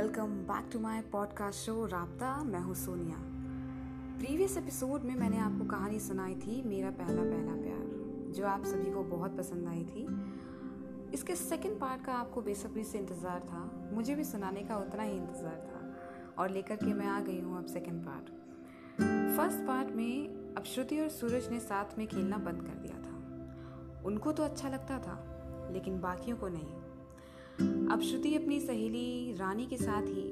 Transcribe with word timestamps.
Welcome 0.00 0.30
back 0.48 0.68
to 0.72 0.78
my 0.80 1.00
podcast 1.12 1.58
show 1.58 1.84
Raabta. 1.86 2.28
मैं 2.44 2.60
हूँ 2.60 2.74
Sonia. 2.74 3.16
Previous 4.18 4.56
episode 4.56 5.02
में 5.02 5.14
मैंने 5.14 5.38
आपको 5.38 5.64
कहानी 5.68 5.98
सुनाई 6.00 6.34
थी, 6.34 6.62
मेरा 6.62 6.90
पहला 6.90 7.22
पहला 7.22 7.56
प्यार, 7.56 8.32
जो 8.32 8.46
आप 8.46 8.64
सभी 8.64 8.92
को 8.92 9.02
बहुत 9.10 9.36
पसंद 9.38 9.68
आई 9.68 9.84
थी। 9.84 10.06
इसके 11.14 11.36
सेकंड 11.36 11.78
पार्ट 11.80 12.04
का 12.04 12.12
आपको 12.12 12.42
बेसब्री 12.42 12.84
से 12.84 12.98
इंतज़ार 12.98 13.40
था, 13.40 13.90
मुझे 13.92 14.14
भी 14.14 14.24
सुनाने 14.24 14.62
का 14.62 14.76
उतना 14.76 15.02
ही 15.02 15.16
इंतज़ार 15.16 15.60
था, 15.66 16.42
और 16.42 16.50
लेकर 16.50 16.76
के 16.76 16.94
मैं 16.94 17.06
आ 17.06 17.20
गई 17.20 17.40
हूँ 17.40 17.58
अब 17.58 17.66
सेकेंड 17.66 18.04
पार्ट 18.06 18.30
फ़र्स्ट 19.36 19.66
पार्ट 19.66 19.94
में 19.96 20.54
अब 20.56 20.64
श्रुति 20.64 21.00
और 21.00 21.08
सूरज 21.10 21.50
ने 21.50 21.60
साथ 21.60 21.98
में 21.98 22.06
खेलना 22.06 22.38
बंद 22.40 22.62
कर 22.62 22.82
दिया 22.86 22.98
था। 22.98 24.02
उनको 24.06 24.32
तो 24.32 24.42
अच्छा 24.42 24.68
लगता 24.68 24.98
था, 24.98 25.22
लेकिन 25.72 26.00
बाकियों 26.00 26.36
को 26.36 26.48
नहीं। 26.48 26.79
अब 27.60 28.00
श्रुति 28.02 28.34
अपनी 28.36 28.60
सहेली 28.60 29.34
रानी 29.38 29.66
के 29.66 29.76
साथ 29.76 30.02
ही 30.04 30.28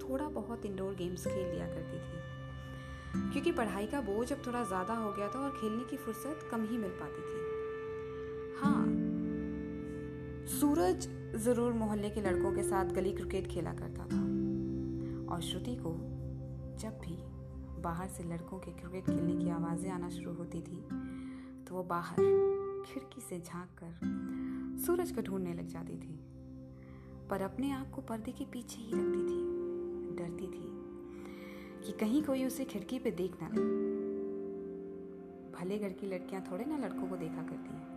थोड़ा 0.00 0.28
बहुत 0.30 0.64
इंडोर 0.66 0.94
गेम्स 0.94 1.26
खेल 1.26 1.48
लिया 1.48 1.66
करती 1.66 1.98
थी। 1.98 3.32
क्योंकि 3.32 3.52
पढ़ाई 3.52 3.86
का 3.86 4.00
बोझ 4.00 4.32
अब 4.32 4.42
थोड़ा 4.46 4.62
ज़्यादा 4.64 4.94
हो 4.94 5.12
गया 5.12 5.28
था 5.28 5.38
और 5.40 5.50
खेलने 5.50 5.84
की 5.84 5.96
फुर्सत 5.96 6.48
कम 6.50 6.64
ही 6.70 6.78
मिल 6.78 6.90
पाती 7.00 7.22
थी। 7.22 7.40
हाँ 8.60 8.84
सूरज 10.50 11.08
ज़रूर 11.44 11.72
मोहल्ले 11.72 12.10
के 12.10 12.20
लड़कों 12.20 12.52
के 12.52 12.62
साथ 12.62 12.92
गली 12.94 13.12
क्रिकेट 13.12 13.46
खेला 13.46 13.72
करता 13.72 14.04
था। 14.06 14.20
और 15.34 15.40
श्रुति 15.42 15.74
को 15.76 15.92
जब 16.80 17.00
भी 17.04 17.16
बाहर 17.82 18.08
से 18.08 18.24
लड़कों 18.24 18.58
के 18.58 18.70
क्रिकेट 18.72 19.04
खेलने 19.06 19.44
की 19.44 19.50
आवाज़ें 19.50 19.90
आना 19.90 20.08
शुरू 20.10 20.32
होती 20.34 20.60
थी 20.60 20.84
तो 21.64 21.74
वो 21.74 21.82
बाहर 21.84 22.16
खिड़की 22.86 23.20
से 23.20 23.40
झाँक 23.40 23.68
कर 23.82 24.80
सूरज 24.86 25.10
को 25.10 25.22
ढूँढने 25.22 25.52
लग 25.54 25.68
जाती 25.68 25.96
थी। 25.96 26.18
पर 27.30 27.42
अपने 27.42 27.70
आप 27.70 27.90
को 27.90 28.02
पर्दे 28.02 28.32
के 28.32 28.44
पीछे 28.44 28.80
ही 28.80 28.90
रखती 28.94 29.20
थी, 29.20 29.40
डरती 30.16 30.46
थी 30.46 30.66
कि 31.86 31.98
कहीं 31.98 32.22
कोई 32.22 32.44
उसे 32.44 32.64
खिड़की 32.64 32.98
पे 32.98 33.10
देख 33.10 33.32
ना 33.42 33.48
ले। 33.48 33.60
भले 35.58 35.78
घर 35.78 35.92
की 35.92 36.06
लड़कियाँ 36.06 36.44
थोड़े 36.52 36.64
ना 36.64 36.78
लड़कों 36.78 37.08
को 37.08 37.16
देखा 37.16 37.42
करती 37.42 37.74
हैं। 37.74 37.96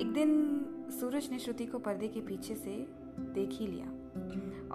एक 0.00 0.12
दिन 0.12 0.30
सूरज 1.00 1.30
ने 1.30 1.38
श्रुति 1.38 1.66
को 1.66 1.78
पर्दे 1.78 2.08
के 2.08 2.20
पीछे 2.20 2.54
से 2.54 2.86
देख 3.18 3.50
ही 3.52 3.66
लिया 3.66 3.86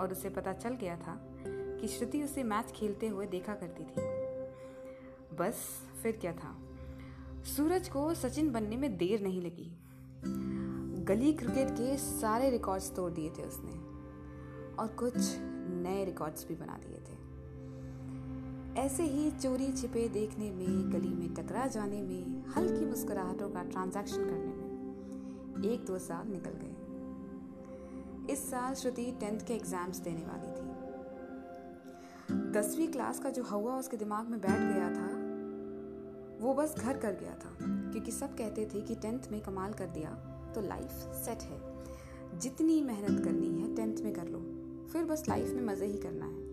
और 0.02 0.12
उसे 0.12 0.30
पता 0.30 0.54
चल 0.54 0.70
गया 0.70 0.96
था 0.98 1.20
कि 1.48 1.88
श्रुति 1.88 2.24
उसे 2.24 2.44
मैच 2.44 2.72
खेलते 2.72 3.08
हुए 3.08 3.26
देखा 3.26 3.54
करती 3.54 3.84
थी। 3.84 4.02
बस 5.36 5.56
फिर 6.04 6.12
क्या 6.12 6.34
था? 6.34 6.58
सूरज 7.44 7.90
को 7.90 8.14
सचिन 8.14 8.52
बनने 8.52 8.78
में 8.78 8.98
देर 8.98 9.22
नहीं 9.22 9.42
लगी। 9.42 9.72
गली 11.06 11.34
क्रिकेट 11.34 11.70
के 11.70 11.98
सारे 11.98 12.50
रिकॉर्ड्स 12.50 12.96
तोड़ 12.96 13.12
दिए 13.12 13.30
थे 13.30 13.44
उसने। 13.44 13.72
और 14.76 14.88
कुछ 14.88 15.18
नए 15.84 16.06
रिकॉर्ड्स 16.06 16.48
भी 16.48 16.56
बना 16.56 16.78
दिए 16.78 17.00
थे। 17.00 17.16
ऐसे 18.82 19.04
ही 19.04 19.32
चोरी 19.32 19.72
छिपे 19.72 20.08
देखने 20.10 20.50
में, 20.52 20.92
गली 20.92 21.14
में 21.14 21.34
टकरा 21.34 21.68
जाने 21.68 22.02
में, 22.02 22.44
हल्की 22.48 22.86
मुस्कुराहटों 22.86 23.50
का 23.50 23.64
ट्रांजैक्शन 23.64 24.24
करने 24.24 24.54
में 24.54 25.72
एक 25.72 25.86
दो 25.86 26.00
साल 26.00 26.28
निकल 26.28 26.58
गए। 26.64 28.34
इस 28.34 28.50
साल 28.52 28.74
श्रुति 28.74 29.12
टेंथ 29.20 29.40
के 29.40 29.54
एग्ज़ाम्स 29.54 29.98
देने 30.00 30.26
वाली 30.26 30.48
थी। 30.48 30.66
दसवीं 32.52 32.88
क्लास 32.88 33.20
का 33.20 33.30
जो 33.30 33.44
हवा 33.44 33.78
उसके 33.78 33.98
दिमाग 33.98 34.30
में 34.30 34.40
बैठ 34.42 34.60
गया 34.60 34.90
था, 34.90 35.10
वो 36.46 36.54
बस 36.54 36.76
घर 36.78 36.98
कर 36.98 37.14
गया 37.14 37.34
था, 37.34 37.58
क्योंकि 37.62 38.12
सब 38.12 38.38
कहते 38.38 38.66
थे 38.66 38.82
कि 38.82 38.96
टेंथ 38.96 39.20
में 39.32 39.42
कमाल 39.42 39.74
कर 39.74 39.88
दिया। 39.88 40.18
तो 40.56 40.62
लाइफ 40.62 40.92
सेट 41.26 41.42
है। 41.42 41.76
जितनी 42.40 42.82
मेहनत 42.82 43.24
करनी 43.24 43.62
है, 43.62 43.76
टेंथ 43.76 43.98
में 43.98 44.14
कर 44.14 44.28
लो। 44.28 44.40
फिर 44.94 45.04
बस 45.04 45.30
लाइफ 45.30 45.54
में 45.54 45.64
मज़े 45.64 45.86
ही 45.86 45.98
करना 45.98 46.26
है। 46.26 46.46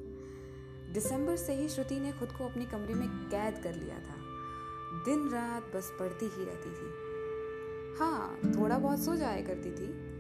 दिसंबर 0.93 1.37
से 1.37 1.55
ही 1.55 1.69
श्रुति 1.69 2.01
ने 2.01 2.13
खुद 2.13 2.29
को 2.29 2.45
अपने 2.45 2.65
कमरे 2.65 2.95
में 2.95 3.09
कैद 3.09 3.63
कर 3.63 3.75
लिया 3.75 3.99
था। 3.99 4.23
दिन 5.05 5.29
रात 5.29 5.77
बस 5.77 5.93
पढ़ती 6.01 6.27
ही 6.27 6.45
रहती 6.45 6.71
थी। 6.71 7.13
हाँ 7.99 8.39
थोड़ा 8.45 8.79
बहुत 8.79 8.99
सो 8.99 9.17
जाया 9.17 9.43
करती 9.43 9.71
थी। 9.71 10.13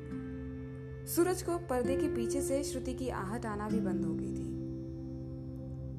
सूरज 1.06 1.42
को 1.42 1.58
पर्दे 1.58 1.96
के 1.96 2.08
पीछे 2.08 2.42
से 2.42 2.64
श्रुति 2.64 2.94
की 2.94 3.08
आहट 3.08 3.46
आना 3.46 3.68
भी 3.68 3.80
बंद 3.80 4.04
हो 4.04 4.14
गई 4.14 4.34
थी। 4.34 4.62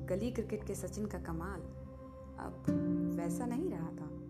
गली 0.06 0.32
क्रिकेट 0.32 0.68
के 0.68 0.76
सचिन 0.76 1.06
का 1.06 1.20
कमाल। 1.20 1.60
अब 2.40 2.66
वैसा 3.20 3.46
नहीं 3.46 3.70
रहा 3.70 3.88
था। 3.88 4.23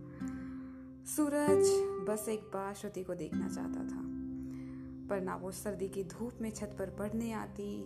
सूरज 1.05 1.69
बस 2.09 2.27
एक 2.29 2.39
बार 2.39 2.73
श्रुति 2.73 3.03
को 3.03 3.15
देखना 3.15 3.47
चाहता 3.47 3.83
था, 3.83 4.01
पर 5.09 5.21
ना 5.21 5.35
वो 5.35 5.51
सर्दी 5.51 5.89
की 5.89 6.03
धूप 6.03 6.37
में 6.41 6.49
छत 6.51 6.75
पर 6.79 6.89
पढ़ने 6.89 7.31
आती, 7.31 7.81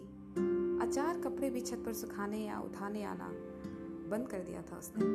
अचार 0.82 1.22
कपड़े 1.22 1.50
भी 1.50 1.62
छत 1.62 1.82
पर 1.86 1.94
सुखाने 1.94 2.38
या 2.38 2.60
उठाने 2.60 3.04
आना 3.04 3.30
बंद 4.10 4.28
कर 4.28 4.40
दिया 4.40 4.62
था 4.62 4.78
उसने। 4.78 5.06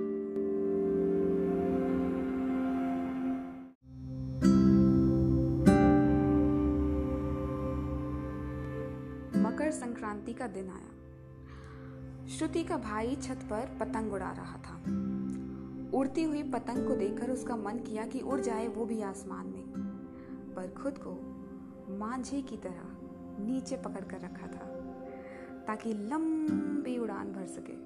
मकर 9.42 9.70
संक्रांति 9.70 10.32
का 10.32 10.46
दिन 10.46 10.68
आया। 10.70 12.26
श्रुति 12.28 12.64
का 12.64 12.76
भाई 12.76 13.16
छत 13.22 13.46
पर 13.50 13.76
पतंग 13.80 14.12
उड़ा 14.12 14.32
रहा 14.32 14.58
था। 14.58 14.82
उड़ती 15.94 16.22
हुई 16.22 16.42
पतंग 16.42 16.86
को 16.88 16.94
देखकर 16.96 17.30
उसका 17.30 17.56
मन 17.56 17.78
किया 17.78 18.04
कि 18.06 18.20
उड़ 18.20 18.40
जाए 18.40 18.68
वो 18.68 18.84
भी 18.84 19.00
आसमान 19.02 19.46
में। 19.46 20.54
पर 20.54 20.74
खुद 20.74 20.98
को 20.98 21.12
मांझे 21.98 22.40
की 22.42 22.56
तरह 22.56 23.44
नीचे 23.44 23.76
पकड़ 23.76 24.04
कर 24.04 24.20
रखा 24.20 24.46
था, 24.46 24.66
ताकि 25.66 25.92
लंबी 25.92 26.98
उड़ान 26.98 27.32
भर 27.32 27.46
सके। 27.46 27.76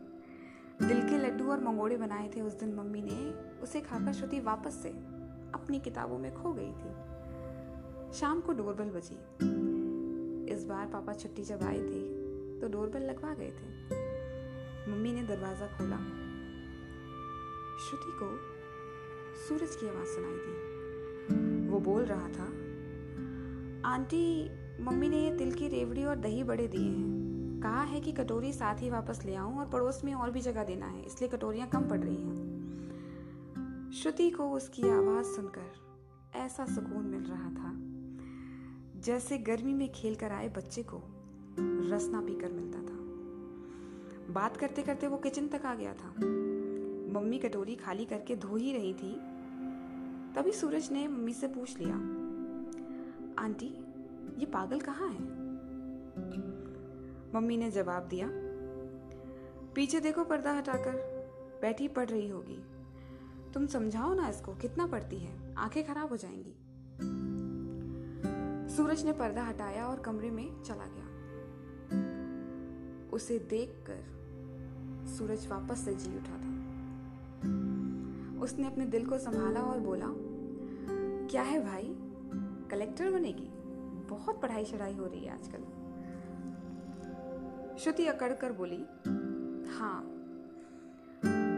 दिल 0.87 1.01
के 1.09 1.19
लड्डू 1.19 1.51
और 1.51 1.61
मंगोड़े 1.61 1.97
बनाए 1.97 2.29
थे 2.29 2.41
उस 2.41 2.59
दिन 2.61 2.75
मम्मी 2.75 3.03
ने। 3.03 3.31
उसे 3.63 3.81
खाकर 3.81 4.13
श्रुति 4.13 4.41
वापस 4.41 4.75
से 4.75 4.89
अपनी 5.55 5.81
किताबों 5.81 6.19
में 6.19 6.33
खो 6.35 6.53
गई 6.53 6.73
थी। 6.73 8.15
शाम 8.19 8.41
को 8.41 8.53
डोरबेल 8.53 8.91
बजी। 8.91 9.17
इस 10.55 10.65
बार 10.65 10.87
पापा 10.87 11.13
छुट्टी 11.13 11.43
जब 11.45 11.63
आए 11.63 11.79
थे 11.79 12.03
तो 12.61 12.69
डोरबेल 12.69 13.03
लगवा 13.03 13.35
गए 13.35 13.51
थे। 13.51 14.91
मम्मी 14.91 15.13
ने 15.13 15.23
दरवाज़ा 15.23 15.67
खोला। 15.67 15.99
श्रुति 17.79 18.13
को 18.13 18.27
सूरज 19.39 19.75
की 19.77 19.89
आवाज़ 19.89 20.09
सुनाई 20.09 20.37
दी। 20.37 21.69
वो 21.69 21.79
बोल 21.81 22.05
रहा 22.05 22.29
था, 22.29 22.45
आंटी, 23.85 24.83
मम्मी 24.85 25.09
ने 25.09 25.21
ये 25.21 25.37
तिल 25.39 25.53
की 25.53 25.69
रेवड़ी 25.69 26.05
और 26.05 26.17
दही 26.17 26.43
बड़े 26.45 26.67
दिए 26.69 26.89
हैं। 26.89 27.61
कहा 27.63 27.83
है 27.83 28.01
कि 28.01 28.13
कटोरी 28.13 28.53
साथ 28.53 28.83
ही 28.83 28.91
वापस 28.91 29.21
ले 29.25 29.35
आऊँ 29.35 29.59
और 29.59 29.67
पड़ोस 29.67 30.01
में 30.05 30.13
और 30.15 30.31
भी 30.31 30.41
जगह 30.41 30.65
देना 30.65 30.87
है, 30.87 31.03
इसलिए 31.03 31.31
कटोरियाँ 31.31 31.69
कम 31.69 31.89
पड़ 31.89 32.01
रही 32.01 32.17
हैं। 32.17 33.91
श्रुति 33.93 34.31
को 34.31 34.51
उसकी 34.51 34.89
आवाज़ 34.91 35.27
सुनकर 35.27 36.39
ऐसा 36.39 36.67
सुकून 36.67 37.05
मिल 37.05 37.23
रहा 37.23 37.51
था, 37.51 37.73
जैसे 39.01 39.39
गर्मी 39.39 39.75
में 39.75 39.89
खेल 39.93 40.15
कर 40.15 40.33
आए 40.33 40.49
बच्चे 40.49 40.83
को 40.83 41.03
रसना 41.91 42.21
पीकर 42.21 42.53
मिलता 42.53 42.79
था। 42.79 42.99
बात 44.33 44.57
करते 44.57 44.83
करते 44.83 45.07
वो 45.07 45.17
किचन 45.17 45.49
तक 45.49 45.67
आ 45.67 45.75
गया 45.75 45.93
था। 45.95 46.15
मम्मी 47.21 47.39
कटोरी 47.39 47.75
खाली 47.75 48.05
करके 48.05 48.37
धो 48.37 48.57
ही 48.57 48.73
रही 48.73 48.93
थी। 48.95 49.13
तभी 50.35 50.53
सूरज 50.53 50.91
ने 50.93 51.07
मम्मी 51.09 51.33
से 51.33 51.49
पूछ 51.49 51.79
लिया, 51.79 51.97
आंटी, 53.39 53.67
ये 54.39 54.47
पागल 54.47 54.81
कहाँ 54.81 55.09
है? 55.09 55.25
मम्मी 57.35 57.57
ने 57.57 57.71
जवाब 57.71 58.03
दिया, 58.03 58.29
पीछे 59.75 60.01
देखो 60.01 60.25
पर्दा 60.25 60.53
हटाकर, 60.53 60.97
बैठी 61.63 61.89
पढ़ 61.89 62.09
रही 62.09 62.29
होगी। 62.29 62.59
तुम 63.55 63.67
समझाओ 63.67 64.15
ना 64.15 64.29
इसको 64.29 64.55
कितना 64.55 64.87
पढ़ती 64.87 65.19
है, 65.19 65.55
आँखें 65.55 65.87
खराब 65.87 66.09
हो 66.09 66.17
जाएँगी। 66.17 66.55
सूरज 68.77 69.05
ने 69.05 69.13
पर्दा 69.13 69.43
हटाया 69.43 69.87
और 69.87 70.01
कमरे 70.01 70.31
में 70.31 70.63
चला 70.63 70.87
गया। 70.87 71.05
उसे 73.13 73.39
देखकर 73.39 74.05
सूरज 75.09 75.47
वापस 75.47 75.85
से 75.85 75.95
जी 75.95 76.17
उठा 76.17 76.39
था। 76.39 76.66
उसने 78.47 78.67
अपने 78.67 78.87
दिल 78.87 79.07
को 79.07 79.19
संभाला 79.19 79.61
और 79.61 79.79
बोला, 79.81 80.07
क्या 81.31 81.43
है 81.43 81.65
भाई? 81.65 81.97
कलेक्टर 82.71 83.11
बनेगी? 83.11 83.49
बहुत 84.09 84.41
पढ़ाई 84.43 84.65
चढ़ाई 84.65 84.95
हो 84.95 85.07
रही 85.07 85.25
है 85.25 85.33
आजकल. 85.33 85.65
श्रुति 87.79 88.07
अकड़ 88.07 88.33
कर 88.33 88.53
बोली 88.53 88.87
हाँ 89.71 90.03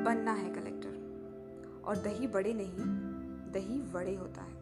बनना 0.04 0.32
है 0.32 0.54
कलेक्टर। 0.54 1.82
और 1.84 1.96
दही 1.96 2.26
बड़े 2.26 2.52
नहीं, 2.52 2.72
दही 3.52 3.78
बड़े 3.92 4.14
होता 4.14 4.42
है। 4.42 4.54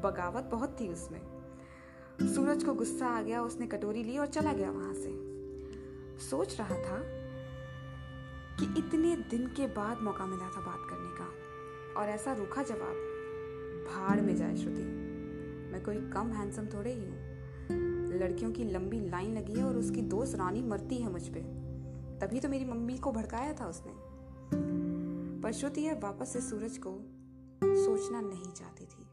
बगावत 0.00 0.44
बहुत 0.44 0.76
थी 0.80 0.88
उसमें। 0.88 1.20
सूरज 2.34 2.64
को 2.64 2.74
गुस्सा 2.74 3.06
आ 3.06 3.22
गया, 3.22 3.42
उसने 3.42 3.66
कटोरी 3.66 4.04
ली 4.04 4.18
और 4.18 4.26
चला 4.26 4.52
गया 4.52 4.70
वहाँ 4.70 4.94
से। 4.94 5.10
सोच 6.30 6.60
रहा 6.60 6.74
था 6.74 7.21
कि 8.60 8.64
इतने 8.78 9.16
दिन 9.16 9.46
के 9.46 9.66
बाद 9.66 10.00
मौका 10.00 10.26
मिला 10.26 10.44
था 10.44 10.60
बात 10.60 10.86
करने 10.90 11.10
का। 11.10 11.26
और 12.00 12.08
ऐसा 12.08 12.32
रूखा 12.32 12.62
जवाब, 12.62 12.96
भाड़ 13.90 14.20
में 14.20 14.36
जाए 14.36 14.56
श्रुति। 14.56 14.82
मैं 15.72 15.82
कोई 15.84 15.96
कम 16.10 16.32
हैंडसम 16.32 16.66
थोड़े 16.66 16.92
ही 16.92 17.04
हूँ। 17.04 17.32
लड़कियों 18.20 18.52
की 18.52 18.64
लंबी 18.64 19.00
लाइन 19.00 19.36
लगी 19.38 19.52
है 19.52 19.64
और 19.64 19.76
उसकी 19.76 20.02
दोस्त 20.02 20.34
रानी 20.34 20.62
मरती 20.62 20.98
है 20.98 21.12
मुझ 21.12 21.28
पर 21.28 21.62
तभी 22.22 22.40
तो 22.40 22.48
मेरी 22.48 22.64
मम्मी 22.64 22.98
को 22.98 23.12
भड़काया 23.12 23.52
था 23.52 23.66
उसने। 23.66 23.92
पर 25.40 25.52
श्रुति 25.52 25.86
अब 25.86 26.02
वापस 26.02 26.32
से 26.32 26.40
सूरज 26.40 26.78
को 26.78 26.90
सोचना 27.64 28.20
नहीं 28.20 28.52
चाहती 28.52 28.84
थी। 28.84 29.08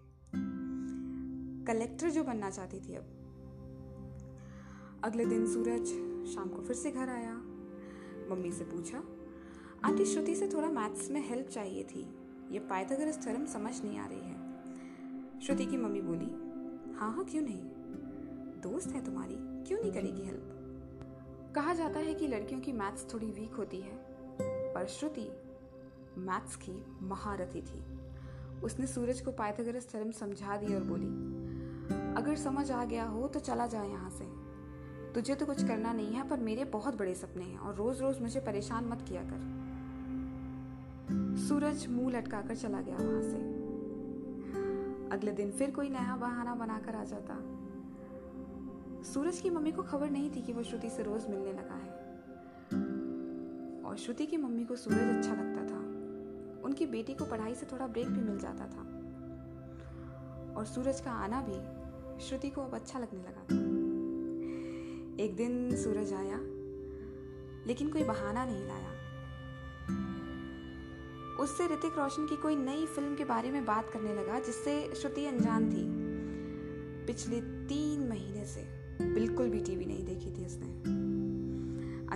कलेक्टर 1.65 2.09
जो 2.09 2.23
बनना 2.23 2.49
चाहती 2.49 2.79
थी 2.79 2.95
अब। 2.95 3.15
अगले 5.03 5.25
दिन 5.25 5.47
सूरज 5.47 5.85
शाम 6.33 6.49
को 6.49 6.61
फिर 6.61 6.75
से 6.75 6.91
घर 6.91 7.09
आया। 7.09 7.33
मम्मी 8.31 8.51
से 8.51 8.63
पूछा 8.63 9.03
आंटी 9.85 10.05
श्रुति 10.05 10.35
से 10.35 10.47
थोड़ा 10.47 10.67
मैथ्स 10.67 11.09
में 11.11 11.21
हेल्प 11.29 11.47
चाहिए 11.47 11.83
थी। 11.83 12.01
ये 12.51 12.59
पाइथागोरस 12.59 13.21
थ्योरम 13.23 13.45
समझ 13.45 13.71
नहीं 13.83 13.97
आ 13.99 14.05
रही 14.05 14.19
है। 14.19 15.39
श्रुति 15.41 15.65
की 15.65 15.77
मम्मी 15.77 16.01
बोली 16.01 16.25
हाँ 16.95 17.11
हाँ 17.13 17.23
क्यों 17.25 17.41
नहीं? 17.41 17.61
दोस्त 18.61 18.87
है 18.87 19.03
तुम्हारी, 19.05 19.35
क्यों 19.67 19.79
नहीं 19.79 19.91
करेगी 19.91 20.21
हेल्प? 20.21 21.53
कहा 21.55 21.73
जाता 21.73 21.99
है 21.99 22.13
कि 22.13 22.27
लड़कियों 22.27 22.59
की 22.61 22.71
मैथ्स 22.71 23.13
थोड़ी 23.13 23.27
वीक 23.27 23.53
होती 23.53 23.77
है, 23.77 23.95
पर 24.73 24.87
श्रुति 24.89 25.27
मैथ्स 26.17 26.55
की 26.55 26.83
महारथी 27.01 27.61
थी। 27.61 27.83
उसने 28.63 28.87
सूरज 28.87 29.21
को 29.21 29.31
पाइथागोरस 29.31 29.89
थ्योरम 29.91 30.11
समझा 30.11 30.57
दी 30.57 30.73
और 30.75 30.83
बोली, 30.83 31.07
अगर 32.17 32.35
समझ 32.35 32.69
आ 32.71 32.83
गया 32.85 33.05
हो 33.05 33.27
तो 33.27 33.39
चला 33.39 33.67
जाए 33.67 33.89
यहाँ 33.89 34.09
से। 34.09 34.25
तुझे 35.13 35.35
तो 35.35 35.45
कुछ 35.45 35.63
करना 35.63 35.93
नहीं 35.93 36.13
है, 36.13 36.27
पर 36.29 36.39
मेरे 36.39 36.65
बहुत 36.65 36.97
बड़े 36.97 37.15
सपने 37.15 37.43
हैं 37.43 37.57
और 37.57 37.75
रोज 37.75 38.01
रोज 38.01 38.21
मुझे 38.21 38.39
परेशान 38.39 38.85
मत 38.85 39.05
किया 39.09 39.21
कर। 39.23 39.57
सूरज 41.47 41.87
मुँह 41.87 42.11
लटकाकर 42.17 42.55
चला 42.55 42.81
गया 42.81 42.97
वहाँ 42.97 43.21
से। 43.21 43.37
अगले 45.11 45.31
दिन 45.31 45.51
फिर 45.51 45.71
कोई 45.71 45.89
नया 45.89 46.15
बहाना 46.15 46.55
बनाकर 46.55 46.95
आ 46.95 47.03
जाता। 47.03 47.37
सूरज 49.03 49.39
की 49.41 49.49
मम्मी 49.49 49.71
को 49.71 49.83
खबर 49.83 50.09
नहीं 50.09 50.29
थी 50.31 50.41
कि 50.41 50.53
वो 50.53 50.63
श्रुति 50.63 50.89
से 50.89 51.03
रोज 51.03 51.27
मिलने 51.27 51.53
लगा 51.53 51.75
है। 51.75 51.97
और 53.83 53.97
श्रुति 53.97 54.25
की 54.25 54.37
मम्मी 54.37 54.65
को 54.65 54.75
सूरज 54.75 55.17
अच्छा 55.17 55.33
लगता 55.33 55.63
था। 55.67 55.79
उनकी 56.65 56.85
बेटी 56.85 57.13
को 57.13 57.25
पढ़ाई 57.25 57.55
से 57.55 57.65
थोड़ा 57.65 57.87
ब्रेक 57.87 58.07
भी 58.07 58.21
मिल 58.21 58.39
जाता 58.39 58.67
था। 58.67 58.81
और 60.57 60.65
सूरज 60.65 61.01
का 61.01 61.11
आना 61.11 61.41
भी 61.49 61.59
श्रुति 62.25 62.49
को 62.49 62.61
अब 62.61 62.75
अच्छा 62.75 62.99
लगने 62.99 63.19
लगा 63.19 63.43
था। 63.51 63.55
एक 65.23 65.35
दिन 65.35 65.75
सूरज 65.75 66.13
आया, 66.13 66.39
लेकिन 67.67 67.89
कोई 67.89 68.03
बहाना 68.03 68.45
नहीं 68.45 68.67
लाया। 68.67 68.98
उससे 71.39 71.65
ऋतिक 71.65 71.97
रोशन 71.97 72.25
की 72.27 72.35
कोई 72.35 72.55
नई 72.55 72.85
फ़िल्म 72.85 73.15
के 73.15 73.25
बारे 73.25 73.51
में 73.51 73.65
बात 73.65 73.89
करने 73.89 74.13
लगा, 74.13 74.39
जिससे 74.39 74.95
श्रुति 74.95 75.25
अनजान 75.25 75.69
थी। 75.69 75.85
पिछले 77.05 77.41
तीन 77.41 78.09
महीने 78.09 78.45
से 78.45 78.61
बिल्कुल 79.13 79.49
भी 79.49 79.59
टीवी 79.59 79.85
नहीं 79.85 80.05
देखी 80.05 80.31
थी 80.31 80.45
उसने। 80.45 80.67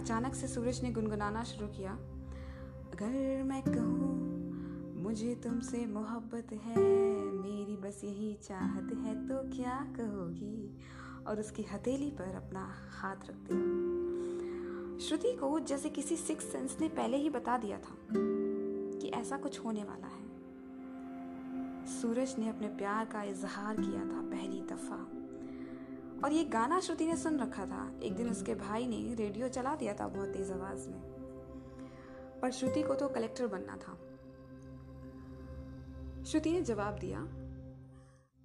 अचानक 0.02 0.36
से 0.36 0.48
सूरज 0.48 0.84
ने 0.84 0.92
गुनगुनाना 0.92 1.44
शुरू 1.44 1.68
किया, 1.68 1.92
अगर 2.94 3.44
मैं 3.44 3.62
कहूँ, 3.62 4.14
मुझे 5.04 5.36
तुमसे 5.36 5.86
मोहब्बत 5.86 6.54
है, 6.54 6.78
मेरी 7.32 7.78
बस 7.78 8.02
यही 8.04 8.38
चाहत 8.44 8.94
है 8.94 9.28
तो 9.28 9.56
क्या 9.56 9.94
कहोगी? 10.00 10.78
और 11.28 11.40
उसकी 11.40 11.64
हथेली 11.64 12.10
पर 12.12 12.36
अपना 12.36 12.74
हाथ 12.92 13.16
रख 13.16 13.36
दिया। 13.52 15.00
श्रुति 15.08 15.32
को 15.32 15.60
जैसे 15.60 15.90
किसी 15.90 16.16
सिक्स 16.16 16.46
सेंस 16.46 16.78
ने 16.82 16.88
पहले 16.88 17.18
ही 17.18 17.30
बता 17.30 17.58
दिया 17.58 17.78
था। 17.78 17.96
ऐसा 19.14 19.38
कुछ 19.38 19.60
होने 19.60 19.84
वाला 19.84 20.08
है। 20.08 20.24
सूरज 21.86 22.36
ने 22.40 22.50
अपने 22.50 22.68
प्यार 22.68 23.06
का 23.06 23.24
इजहार 23.24 23.76
किया 23.76 24.02
था 24.02 24.22
पहली 24.22 24.62
दफ़ा। 24.62 25.08
और 26.24 26.32
ये 26.32 26.44
गाना 26.44 26.80
श्रुति 26.80 27.06
ने 27.06 27.18
सुन 27.18 27.40
रखा 27.40 27.66
था। 27.66 28.00
एक 28.04 28.16
दिन 28.16 28.30
उसके 28.30 28.56
भाई 28.56 28.88
ने 28.88 29.14
रेडियो 29.14 29.50
चला 29.50 29.76
दिया 29.76 29.94
था 29.94 30.08
बहुत 30.08 30.30
तेज 30.30 30.52
आवाज़ 30.52 30.90
में। 30.90 31.02
पर 32.42 32.52
श्रुति 32.52 32.84
को 32.84 32.96
तो 32.96 33.08
कलेक्टर 33.08 33.48
बनना 33.48 33.76
था। 33.76 34.00
श्रुति 36.24 36.52
ने 36.52 36.62
जवाब 36.62 37.00
दिया, 37.00 37.20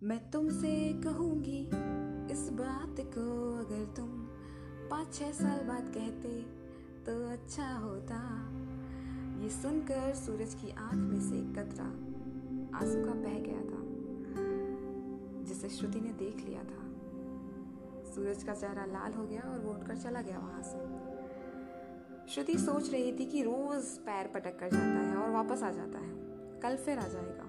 मैं 0.02 0.30
तुमसे 0.30 1.00
कहूँगी, 1.04 1.70
इस 2.32 2.48
बात 2.52 2.96
को 3.00 3.58
अगर 3.58 3.94
तुम 3.96 4.08
पाँच 4.90 5.14
छः 5.14 5.32
साल 5.32 5.64
बाद 5.64 5.92
कहते 5.96 6.42
तो 7.04 7.32
अच्छा 7.32 7.72
होता। 7.72 8.18
ये 9.38 9.48
सुनकर 9.50 10.14
सूरज 10.14 10.54
की 10.54 10.70
आँख 10.70 10.94
में 10.94 11.20
से 11.20 11.40
कतरा 11.54 11.84
आँसू 12.78 13.04
का 13.04 13.12
बह 13.14 13.38
गया 13.38 13.60
था, 13.60 13.82
जिसे 15.44 15.68
श्रुति 15.68 16.00
ने 16.00 16.12
देख 16.14 16.44
लिया 16.46 16.62
था। 16.64 16.86
सूरज 18.14 18.42
का 18.42 18.54
चेहरा 18.54 18.84
लाल 18.84 19.12
हो 19.12 19.26
गया 19.26 19.42
और 19.42 19.58
वो 19.58 19.72
उठकर 19.72 19.96
चला 19.96 20.22
गया 20.22 20.38
वहाँ 20.38 20.62
से। 20.62 22.32
श्रुति 22.34 22.58
सोच 22.58 22.90
रही 22.92 23.12
थी 23.12 23.24
कि 23.24 23.42
रोज 23.42 23.84
पैर 23.98 24.26
पटक 24.26 24.58
कर 24.60 24.70
जाता 24.70 25.00
है 25.00 25.16
और 25.16 25.30
वापस 25.30 25.62
आ 25.62 25.70
जाता 25.70 25.98
है। 25.98 26.60
कल 26.62 26.76
फिर 26.76 26.98
आ 26.98 27.06
जाएगा। 27.08 27.46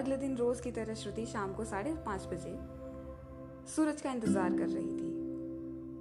अगले 0.00 0.16
दिन 0.16 0.36
रोज 0.36 0.60
की 0.60 0.70
तरह 0.70 0.94
श्रुति 0.94 1.26
शाम 1.26 1.52
को 1.54 1.64
साढ़े 1.64 1.94
पाँच 2.06 2.26
बजे 2.26 2.58
सूरज 3.66 4.00
का 4.00 4.12
इंतज़ार 4.12 4.58
कर 4.58 4.68
रही 4.68 4.90
थी। 4.90 5.10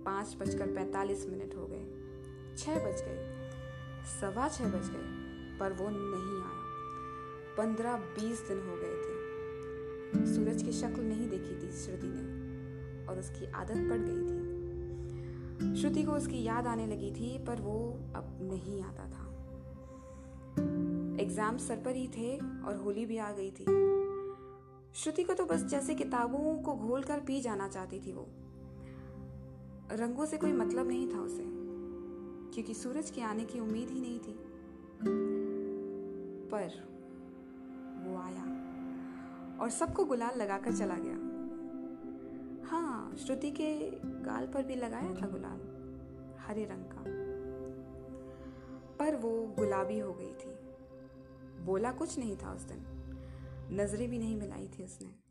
पाँच 0.05 0.35
बजकर 0.39 0.73
पैंतालीस 0.75 1.27
मिनट 1.29 1.55
हो 1.55 1.67
गए। 1.67 1.85
छह 2.57 2.75
बज 2.75 3.01
गए। 3.01 3.40
सवा 4.05 4.49
छह 4.49 4.65
बज 4.65 4.89
गए, 4.89 5.57
पर 5.59 5.73
वो 5.73 5.89
नहीं 5.89 6.41
आया। 6.41 6.59
पंद्रह 7.57 7.95
बीस 7.95 8.47
दिन 8.47 8.57
हो 8.57 8.75
गए 8.75 8.95
थे। 8.95 10.35
सूरज 10.35 10.63
की 10.63 10.71
शक्ल 10.71 11.01
नहीं 11.01 11.29
देखी 11.29 11.55
थी 11.55 11.71
श्रुति 11.71 12.07
ने, 12.07 13.05
और 13.05 13.19
उसकी 13.19 13.45
आदत 13.45 13.89
पड़ 13.89 13.97
गई 13.97 14.21
थी। 14.25 15.81
श्रुति 15.81 16.03
को 16.03 16.11
उसकी 16.11 16.43
याद 16.43 16.67
आने 16.67 16.87
लगी 16.87 17.11
थी, 17.11 17.45
पर 17.45 17.55
वो 17.55 17.99
अब 18.15 18.37
नहीं 18.41 18.81
आता 18.83 19.03
था। 19.03 19.27
एग्ज़ाम 21.21 21.57
सर 21.57 21.75
पर 21.75 21.95
ही 21.95 22.07
थे, 22.07 22.37
और 22.37 22.75
होली 22.75 23.05
भी 23.05 23.17
आ 23.17 23.31
गई 23.31 23.51
थी। 23.51 23.65
श्रुति 24.93 25.23
को 25.23 25.33
तो 25.33 25.45
बस 25.45 25.63
जैसे 25.63 25.95
किताबों 25.95 26.57
को 26.57 26.75
घोल 26.75 27.03
कर 27.03 27.19
पी 27.19 27.41
जाना 27.41 27.67
चाहती 27.67 27.99
थी 27.99 28.11
वो। 28.11 28.27
रंगों 29.91 30.25
से 30.25 30.37
कोई 30.37 30.51
मतलब 30.51 30.87
नहीं 30.87 31.13
था 31.13 31.19
उसे। 31.19 31.60
क्योंकि 32.53 32.73
सूरज 32.73 33.09
के 33.09 33.21
आने 33.21 33.45
की 33.45 33.59
उम्मीद 33.59 33.89
ही 33.89 34.01
नहीं 34.01 34.19
थी। 34.19 34.39
पर 36.49 36.67
वो 38.07 38.17
आया 38.17 38.43
और 39.61 39.69
सबको 39.69 40.05
गुलाल 40.05 40.37
लगाकर 40.37 40.77
चला 40.77 40.95
गया। 40.97 41.31
हाँ 42.67 43.15
श्रुति 43.15 43.51
के 43.51 43.91
गाल 44.03 44.47
पर 44.47 44.63
भी 44.63 44.75
लगाया 44.75 45.09
था 45.09 45.27
गुलाल, 45.27 45.59
हरे 46.39 46.65
रंग 46.65 46.85
का। 46.85 47.01
पर 48.95 49.15
वो 49.15 49.47
गुलाबी 49.47 49.99
हो 49.99 50.13
गई 50.13 50.33
थी। 50.33 50.61
बोला 51.65 51.91
कुछ 51.91 52.19
नहीं 52.19 52.37
था 52.37 52.53
उस 52.53 52.61
दिन। 52.61 52.83
नज़रें 53.71 54.09
भी 54.09 54.17
नहीं 54.17 54.37
मिलाई 54.37 54.67
थी 54.67 54.83
उसने। 54.83 55.30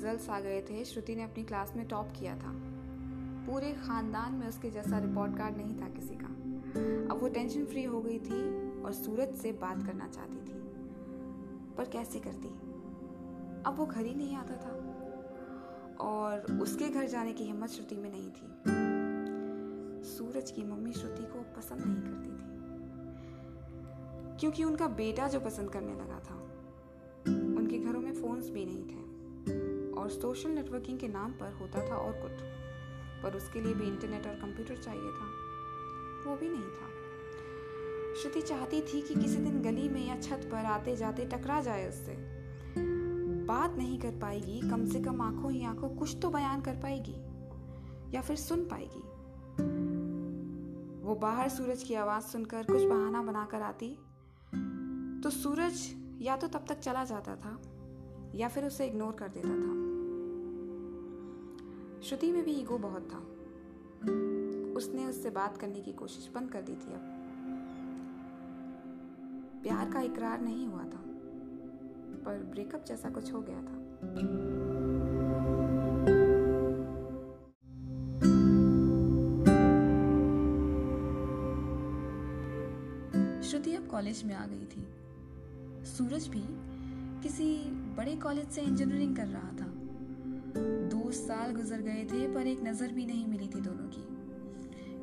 रिजल्ट्स 0.00 0.30
आ 0.30 0.40
गए 0.40 0.62
थे, 0.62 0.84
श्रुति 0.84 1.14
ने 1.14 1.22
अपनी 1.22 1.44
क्लास 1.44 1.72
में 1.76 1.88
टॉप 1.88 2.12
किया 2.18 2.36
था। 2.36 2.52
पूरे 3.46 3.72
खानदान 3.72 4.34
में 4.34 4.48
उसके 4.48 4.70
जैसा 4.70 4.98
रिपोर्ट 4.98 5.36
कार्ड 5.36 5.56
नहीं 5.56 5.80
था 5.80 5.88
किसी 5.88 6.14
का। 6.14 6.26
अब 7.14 7.20
वो 7.20 7.28
टेंशन 7.28 7.64
फ्री 7.64 7.84
हो 7.84 8.00
गई 8.00 8.18
थी 8.18 8.70
और 8.82 8.92
सूरज 8.92 9.34
से 9.34 9.52
बात 9.52 9.86
करना 9.86 10.08
चाहती 10.08 10.36
थी। 10.36 10.58
पर 11.76 11.88
कैसे 11.92 12.20
करती? 12.20 12.48
अब 13.66 13.74
वो 13.76 13.86
घर 13.86 14.04
ही 14.04 14.14
नहीं 14.14 14.36
आता 14.36 14.56
था। 14.56 14.72
और 16.00 16.38
उसके 16.40 16.88
घर 16.88 17.06
जाने 17.06 17.32
की 17.32 17.44
हिम्मत 17.44 17.68
श्रुति 17.68 17.96
में 17.96 18.10
नहीं 18.10 18.30
थी। 18.30 18.46
सूरज 20.04 20.50
की 20.50 20.62
मम्मी 20.62 20.92
श्रुति 20.92 21.22
को 21.22 21.40
पसंद 21.40 21.82
नहीं 21.84 22.02
करती 22.02 22.30
थी। 22.30 22.50
क्योंकि 24.38 24.64
उनका 24.64 24.88
बेटा 24.88 25.28
जो 25.28 25.40
पसंद 25.40 25.70
करने 25.70 25.92
लगा 25.92 26.20
था। 26.30 26.34
उनके 27.58 27.78
घरों 27.78 28.00
में 28.00 28.22
फोन्स 28.22 28.50
भी 28.50 28.64
नहीं 28.64 28.84
थे। 28.84 29.09
और 30.00 30.10
सोशल 30.10 30.50
नेटवर्किंग 30.50 30.98
के 30.98 31.08
नाम 31.08 31.32
पर 31.32 31.52
होता 31.52 31.88
था 31.90 31.96
और 31.96 32.12
कुछ। 32.12 32.42
पर 33.22 33.36
उसके 33.36 33.60
लिए 33.60 33.74
भी 33.74 33.86
इंटरनेट 33.86 34.26
और 34.26 34.34
कंप्यूटर 34.34 34.76
चाहिए 34.76 35.10
था। 35.10 35.26
वो 36.26 36.36
भी 36.36 36.48
नहीं 36.48 36.70
था। 36.70 36.88
श्रुति 38.20 38.40
चाहती 38.42 38.80
थी 38.82 39.00
कि 39.02 39.14
किसी 39.14 39.36
दिन 39.36 39.60
गली 39.62 39.88
में 39.88 40.06
या 40.06 40.16
छत 40.20 40.48
पर 40.52 40.64
आते 40.66 40.96
जाते 40.96 41.24
टकरा 41.24 41.60
जाए 41.60 41.88
उससे। 41.88 42.16
बात 43.46 43.76
नहीं 43.76 43.98
कर 43.98 44.10
पाएगी, 44.10 44.60
कम 44.60 44.84
से 44.86 45.00
कम 45.00 45.20
आँखों 45.22 45.52
ही 45.52 45.64
आँखों 45.64 45.88
कुछ 45.88 46.16
तो 46.22 46.30
बयान 46.30 46.60
कर 46.60 46.74
पाएगी, 46.74 47.16
या 48.16 48.20
फिर 48.20 48.36
सुन 48.36 48.64
पाएगी। 48.64 49.02
वो 51.00 51.14
बाहर 51.14 51.48
सूरज 51.48 51.82
की 51.82 51.94
आवाज़ 51.94 52.24
सुनकर 52.24 52.62
कुछ 52.62 52.82
बहाना 52.82 53.22
बनाकर 53.22 53.62
आती 53.62 53.88
तो 55.20 55.30
सूरज 55.30 55.80
या 56.22 56.36
तो 56.36 56.48
तब 56.48 56.64
तक 56.68 56.78
चला 56.78 57.04
जाता 57.04 57.36
था, 57.36 57.60
या 58.34 58.48
फिर 58.48 58.64
उसे 58.64 58.86
इग्नोर 58.86 59.12
कर 59.12 59.28
देता 59.28 59.48
था। 59.48 59.89
श्रुति 62.02 62.30
में 62.32 62.44
भी 62.44 62.52
ईगो 62.52 62.76
बहुत 62.78 63.08
था। 63.12 63.18
उसने 64.76 65.06
उससे 65.06 65.30
बात 65.30 65.56
करने 65.56 65.80
की 65.80 65.92
कोशिश 65.92 66.30
बंद 66.34 66.50
कर 66.50 66.62
दी 66.62 66.72
थी 66.72 66.92
अब। 66.94 67.00
प्यार 69.62 69.90
का 69.92 70.00
इकरार 70.00 70.40
नहीं 70.40 70.66
हुआ 70.66 70.84
था, 70.84 71.02
पर 72.24 72.42
ब्रेकअप 72.52 72.84
जैसा 72.84 73.10
कुछ 73.10 73.32
हो 73.32 73.40
गया 73.40 73.62
था। 73.62 73.78
श्रुति 83.42 83.74
अब 83.74 83.86
कॉलेज 83.86 84.22
में 84.24 84.34
आ 84.34 84.46
गई 84.46 84.66
थी। 84.66 84.86
सूरज 85.86 86.28
भी 86.28 86.42
किसी 87.22 87.54
बड़े 87.96 88.16
कॉलेज 88.16 88.48
से 88.48 88.62
इंजीनियरिंग 88.62 89.16
कर 89.16 89.26
रहा 89.26 89.52
था। 89.60 89.69
दो 91.10 91.14
साल 91.14 91.52
गुजर 91.52 91.80
गए 91.82 92.04
थे, 92.04 92.26
पर 92.34 92.46
एक 92.46 92.60
नज़र 92.62 92.92
भी 92.92 93.04
नहीं 93.06 93.26
मिली 93.26 93.46
थी 93.46 93.60
दोनों 93.60 93.86
की। 93.90 94.02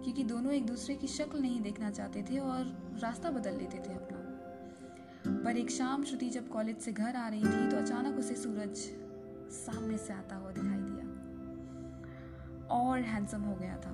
क्योंकि 0.04 0.24
दोनों 0.24 0.52
एक 0.52 0.66
दूसरे 0.66 0.96
की 0.96 1.08
शक्ल 1.08 1.40
नहीं 1.40 1.62
देखना 1.62 1.90
चाहते 1.90 2.22
थे 2.22 2.38
और 2.38 2.70
रास्ता 3.02 3.30
बदल 3.30 3.58
लेते 3.58 3.78
थे 3.78 3.94
अपना। 3.94 5.42
पर 5.44 5.58
एक 5.58 5.72
शाम 5.72 6.04
श्रुति 6.04 6.30
जब 6.30 6.48
कॉलेज 6.50 6.78
से 6.78 6.92
घर 6.92 7.16
आ 7.16 7.28
रही 7.28 7.44
थी 7.44 7.70
तो 7.70 7.78
अचानक 7.78 8.20
उसे 8.20 8.36
सूरज 8.36 8.78
सामने 9.52 9.98
से 9.98 10.14
आता 10.14 10.36
हुआ 10.36 10.52
दिखाई 10.52 10.80
दिया। 10.80 11.06
और 12.78 13.00
हैंडसम 13.00 13.42
हो 13.42 13.56
गया 13.56 13.76
था। 13.78 13.92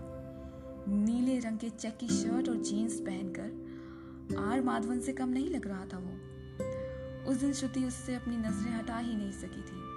नीले 0.88 1.40
रंग 1.40 1.58
के 1.58 1.70
चेक 1.70 1.98
की 1.98 2.08
शर्ट 2.08 2.50
और 2.50 2.58
जीन्स 2.58 3.00
पहनकर 3.00 4.38
आर 4.40 4.62
माधवन 4.62 5.00
से 5.00 5.14
कम 5.14 5.30
नहीं 5.30 5.50
लग 5.50 5.68
रहा 5.68 5.86
था 5.86 5.98
वो। 5.98 7.32
उस 7.32 7.38
दिन 7.38 7.54
श्रुति 7.54 7.84
उससे 7.86 8.16
अपनी 8.16 8.38
नज़रें 8.38 8.72
हटा 8.72 8.98
ही 8.98 9.16
नहीं 9.16 9.32
सकी 9.32 9.62
थी। 9.62 9.93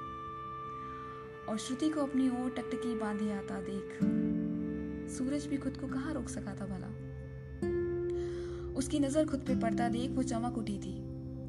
और 1.49 1.59
श्रुति 1.59 1.89
को 1.89 2.01
अपनी 2.01 2.29
ओर 2.31 2.51
टकटकी 2.51 2.95
बांधी 2.95 3.31
आता 3.31 3.61
देख। 3.61 3.99
सूरज 5.09 5.47
भी 5.47 5.57
खुद 5.57 5.77
को 5.77 5.89
कहाँ 5.89 6.15
रोक 6.15 6.29
सका 6.29 6.55
था 6.55 6.67
भला? 6.67 6.89
उसकी 8.75 8.99
नज़र 9.01 9.27
खुद 9.27 9.41
पे 9.41 9.55
पड़ता 9.57 9.89
देख 9.89 10.11
वो 10.11 10.23
चमक 10.23 10.59
उठी 10.59 10.79
थी, 10.79 10.95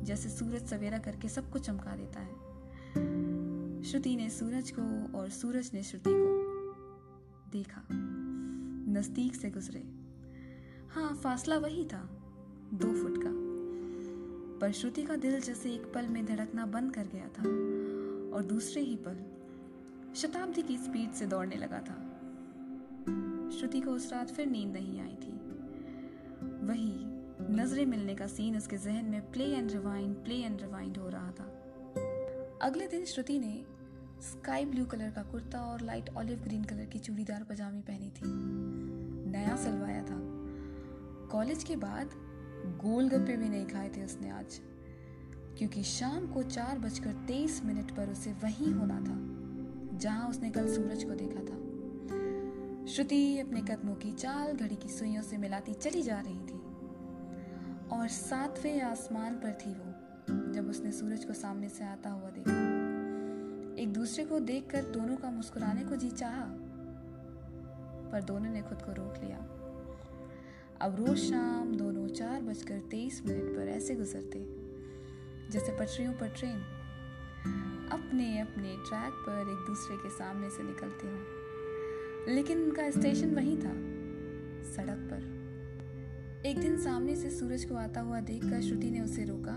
जैसे 0.05 0.29
सूरज 0.29 0.65
सवेरा 0.65 0.97
करके 0.97 1.29
सबको 1.29 1.59
चमका 1.59 1.95
देता 1.95 2.19
है। 2.19 3.81
श्रुति 3.83 4.15
ने 4.15 4.29
सूरज 4.29 4.71
को 4.79 5.17
और 5.17 5.29
सूरज 5.29 5.71
ने 5.73 5.83
श्रुति 5.83 6.11
को 6.13 7.49
देखा, 7.51 7.81
नज़दीक 8.91 9.35
से 9.35 9.49
गुजरे। 9.49 9.83
हाँ 10.89 11.13
फासला 11.15 11.57
वही 11.57 11.85
था, 11.85 12.01
दो 12.73 12.93
फुट 12.93 13.17
का। 13.17 13.31
पर 14.59 14.71
श्रुति 14.71 15.03
का 15.03 15.15
दिल 15.15 15.39
जैसे 15.41 15.73
एक 15.73 15.91
पल 15.93 16.07
में 16.07 16.25
धड़कना 16.25 16.65
बंद 16.65 16.93
कर 16.93 17.07
गया 17.13 17.27
था, 17.29 17.43
और 18.35 18.45
दूसरे 18.49 18.81
ही 18.81 18.95
पल 18.97 19.17
शताब्दी 20.17 20.61
की 20.61 20.77
स्पीड 20.77 21.11
से 21.11 21.25
दौड़ने 21.25 21.55
लगा 21.55 21.79
था। 21.79 21.95
श्रुति 23.57 23.81
को 23.81 23.91
उस 23.91 24.11
रात 24.13 24.29
फिर 24.29 24.47
नींद 24.47 24.71
नहीं 24.73 24.99
आई 25.01 25.15
थी। 25.15 25.31
वही 26.67 26.93
नज़रें 27.55 27.85
मिलने 27.85 28.15
का 28.15 28.27
सीन 28.27 28.57
उसके 28.57 28.77
जहन 28.77 29.05
में 29.05 29.31
play 29.31 29.45
and 29.45 29.71
rewind 29.71 30.15
play 30.15 30.35
and 30.35 30.61
rewind 30.61 30.97
हो 30.97 31.09
रहा 31.09 31.31
था। 31.31 31.45
अगले 32.61 32.87
दिन 32.87 33.05
श्रुति 33.05 33.39
ने 33.39 33.65
स्काई 34.21 34.65
ब्लू 34.65 34.85
कलर 34.85 35.11
का 35.11 35.23
कुर्ता 35.23 35.61
और 35.61 35.81
लाइट 35.81 36.09
ऑलिव 36.09 36.39
ग्रीन 36.39 36.63
कलर 36.63 36.85
की 36.85 36.99
चूड़ीदार 36.99 37.43
पजामी 37.43 37.81
पहनी 37.81 38.09
थी। 38.09 38.33
नया 39.31 39.55
सलवाया 39.55 40.03
था। 40.03 40.19
कॉलेज 41.31 41.63
के 41.63 41.75
बाद 41.75 42.09
गोलगप्पे 42.83 43.37
भी 43.37 43.49
नहीं 43.49 43.65
खाए 43.65 43.89
थे 43.89 44.05
उसने 44.05 44.29
आज, 44.29 44.59
क्योंकि 45.57 45.83
शाम 45.83 46.27
को 46.27 46.43
चार 46.43 46.79
बजकर 46.79 47.25
तेईस 47.27 47.61
मिनट 47.65 47.91
पर 47.91 48.09
उसे 48.09 48.33
वहीं 48.43 48.73
होना 48.73 48.99
था। 49.01 49.45
जहाँ 49.97 50.29
उसने 50.29 50.49
कल 50.49 50.75
सूरज 50.75 51.03
को 51.03 51.11
देखा 51.11 51.39
था। 51.39 51.57
श्रुति 52.85 53.39
अपने 53.39 53.61
कदमों 53.61 53.95
की 53.95 54.11
चाल, 54.11 54.53
घड़ी 54.53 54.75
की 54.75 54.89
सुइयों 54.89 55.21
से 55.21 55.37
मिलाती 55.37 55.73
चली 55.73 56.01
जा 56.01 56.19
रही 56.19 56.39
थी। 56.39 56.57
और 57.91 58.07
सातवें 58.07 58.81
आसमान 58.81 59.35
पर 59.35 59.53
थी 59.53 59.73
वो, 59.73 60.53
जब 60.53 60.69
उसने 60.69 60.91
सूरज 60.91 61.25
को 61.25 61.33
सामने 61.33 61.69
से 61.69 61.83
आता 61.83 62.09
हुआ 62.09 62.29
देखा। 62.29 62.57
एक 63.81 63.93
दूसरे 63.93 64.25
को 64.25 64.39
देखकर 64.39 64.81
दोनों 64.81 65.17
का 65.17 65.31
मुस्कुराने 65.31 65.83
को 65.83 65.95
जी 65.95 66.09
चाहा, 66.09 66.45
पर 68.11 68.23
दोनों 68.23 68.51
ने 68.51 68.61
खुद 68.61 68.81
को 68.81 68.91
रोक 68.91 69.23
लिया। 69.23 69.37
अब 70.81 70.95
रोज 70.99 71.17
शाम 71.17 71.75
दोनों 71.75 72.07
चार 72.07 72.41
बजकर 72.41 72.79
तेईस 72.79 73.23
मिनट 73.25 73.55
पर 73.55 73.67
ऐसे 73.67 73.95
गुजरते, 73.95 74.39
जैसे 75.51 75.71
पटरियों 75.71 76.13
पर 76.13 76.29
ट्रेन। 76.29 76.76
अपने 77.91 78.39
अपने 78.39 78.75
ट्रैक 78.77 79.13
पर 79.13 79.41
एक 79.41 79.67
दूसरे 79.67 79.97
के 79.97 80.09
सामने 80.09 80.49
से 80.49 80.63
निकलते 80.63 81.07
हो। 81.07 81.17
लेकिन 82.35 82.63
उनका 82.63 82.89
स्टेशन 82.89 83.35
वही 83.35 83.57
था, 83.57 83.71
सड़क 84.71 84.97
पर। 84.97 85.37
एक 86.45 86.59
दिन 86.59 86.77
सामने 86.77 87.15
से 87.15 87.29
सूरज 87.29 87.65
को 87.65 87.75
आता 87.75 88.01
हुआ 88.01 88.19
देखकर 88.19 88.61
श्रुति 88.61 88.91
ने 88.91 88.99
उसे 88.99 89.25
रोका 89.25 89.55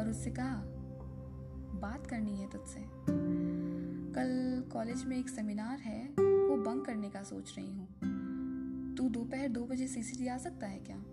और 0.00 0.10
उससे 0.10 0.30
कहा, 0.30 0.62
बात 1.80 2.06
करनी 2.06 2.36
है 2.36 2.50
तुझसे। 2.50 2.80
कल 4.12 4.64
कॉलेज 4.72 5.04
में 5.04 5.18
एक 5.18 5.28
सेमिनार 5.28 5.78
है, 5.78 6.08
वो 6.20 6.56
बंक 6.56 6.86
करने 6.86 7.10
का 7.10 7.22
सोच 7.22 7.54
रही 7.58 7.72
हूँ। 7.72 7.88
तू 8.94 9.08
दोपहर 9.08 9.48
दो 9.48 9.66
बजे 9.66 9.86
सीसीटी 9.86 10.26
आ 10.26 10.38
सकता 10.38 10.66
है 10.66 10.78
क्या? 10.78 11.04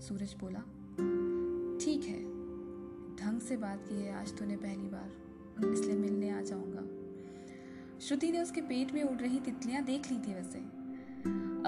सूरज 0.00 0.34
बोला 0.40 0.62
से 3.42 3.56
बात 3.56 3.84
की 3.88 3.94
है, 3.94 4.14
आज 4.14 4.38
तूने 4.38 4.56
पहली 4.56 4.88
बार। 4.88 5.72
इसलिए 5.72 5.96
मिलने 5.96 6.30
आ 6.30 6.40
जाऊँगा। 6.40 6.82
श्रुति 8.00 8.30
ने 8.32 8.42
उसके 8.42 8.60
पेट 8.60 8.92
में 8.92 9.02
उड़ 9.02 9.18
रही 9.18 9.40
तितलियाँ 9.40 9.84
देख 9.84 10.10
ली 10.10 10.18
थी 10.18 10.34
वैसे। 10.34 10.58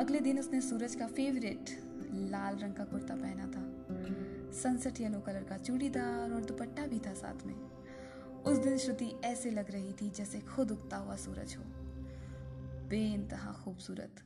अगले 0.00 0.21
दिन 0.21 0.38
उसने 0.38 0.61
सूरज 0.61 0.95
का 0.95 1.07
फेवरेट 1.07 1.71
लाल 2.31 2.57
रंग 2.57 2.75
का 2.75 2.85
कुर्ता 2.85 3.14
पहना 3.16 3.47
था। 3.47 3.62
सनसेट 4.52 5.00
येलो 5.00 5.21
कलर 5.21 5.43
का 5.43 5.59
चूड़ीदार 5.59 6.33
और 6.33 6.45
दुपट्टा 6.45 6.87
भी 6.87 6.99
था 6.99 7.14
साथ 7.14 7.47
में। 7.47 7.54
उस 8.43 8.59
दिन 8.59 8.78
श्रुति 8.78 9.12
ऐसे 9.25 9.50
लग 9.50 9.71
रही 9.71 9.93
थी 9.93 10.11
जैसे 10.11 10.40
खुद 10.40 10.71
उगता 10.71 10.97
हुआ 10.97 11.16
सूरज 11.16 11.57
हो। 11.57 11.64
बेइंतहा 12.88 13.52
खूबसूरत, 13.52 14.23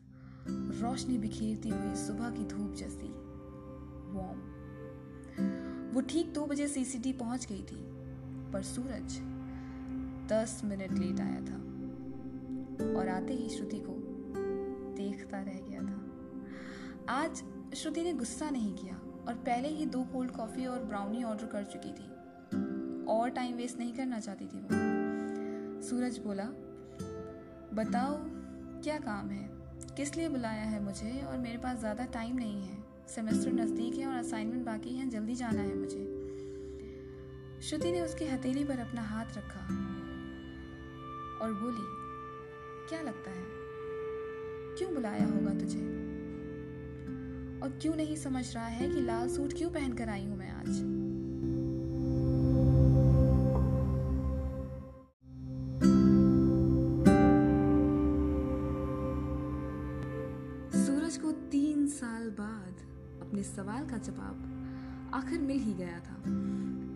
रोशनी 0.82 1.18
बिखेरती 1.18 1.68
हुई 1.68 1.94
सुबह 1.96 2.30
की 2.30 2.44
धूप 2.44 2.74
जैसी 2.74 3.08
वॉर्म 4.12 4.57
वो 5.92 6.00
ठीक 6.00 6.32
दो 6.32 6.44
बजे 6.46 6.66
सीसीटी 6.68 7.12
पहुँच 7.12 7.46
गई 7.46 7.62
थी, 7.62 7.76
पर 8.52 8.62
सूरज 8.64 9.18
दस 10.32 10.60
मिनट 10.64 10.92
लेट 10.92 11.20
आया 11.20 11.40
था 11.40 11.56
और 12.98 13.08
आते 13.08 13.34
ही 13.34 13.48
श्रुति 13.48 13.78
को 13.80 13.94
देखता 14.96 15.40
रह 15.40 15.60
गया 15.68 15.80
था। 15.82 17.14
आज 17.14 17.42
श्रुति 17.76 18.02
ने 18.02 18.12
गुस्सा 18.12 18.50
नहीं 18.50 18.74
किया 18.74 18.94
और 19.28 19.34
पहले 19.46 19.68
ही 19.68 19.86
दो 19.86 20.02
कोल्ड 20.12 20.30
कॉफ़ी 20.30 20.66
और 20.66 20.84
ब्राउनी 20.84 21.22
ऑर्डर 21.24 21.46
कर 21.46 21.64
चुकी 21.64 21.92
थी। 21.92 22.08
और 23.08 23.30
टाइम 23.30 23.56
वेस्ट 23.56 23.78
नहीं 23.78 23.92
करना 23.92 24.20
चाहती 24.20 24.46
थी 24.46 24.60
वो। 24.60 25.82
सूरज 25.82 26.18
बोला, 26.18 26.44
बताओ, 27.74 28.16
क्या 28.82 28.98
काम 28.98 29.30
है? 29.30 29.48
किस 29.96 30.16
लिए 30.16 30.28
बुलाया 30.28 30.64
है 30.64 30.82
मुझे 30.84 31.20
और 31.22 31.38
मेरे 31.38 31.58
पास 31.58 31.78
ज़्यादा 31.78 32.04
टाइम 32.04 32.36
नहीं 32.36 32.62
है? 32.62 32.77
सेमेस्टर 33.08 33.52
नज़दीक 33.52 33.94
है 33.94 34.06
और 34.06 34.14
असाइनमेंट 34.14 34.66
बाकी 34.66 34.90
हैं, 34.90 35.10
जल्दी 35.10 35.34
जाना 35.34 35.60
है 35.60 35.76
मुझे। 35.76 36.04
श्रुति 37.62 37.92
ने 37.92 38.00
उसकी 38.00 38.24
हथेली 38.24 38.64
पर 38.64 38.78
अपना 38.78 39.02
हाथ 39.02 39.24
रखा 39.24 39.60
और 41.44 41.52
बोली, 41.52 41.98
क्या 42.88 43.02
लगता 43.02 43.30
है? 43.30 43.44
क्यों 44.78 44.94
बुलाया 44.94 45.26
होगा 45.26 45.54
तुझे? 45.54 46.08
और 47.62 47.78
क्यों 47.82 47.96
नहीं 47.96 48.16
समझ 48.16 48.54
रहा 48.54 48.66
है 48.66 48.90
कि 48.90 49.00
लाल 49.00 49.28
सूट 49.28 49.52
क्यों 49.52 49.70
पहनकर 49.70 50.08
आई 50.08 50.26
हूँ 50.26 50.38
मैं 50.38 50.50
आज? 50.50 51.07
गया 65.78 65.98
था। 66.00 66.16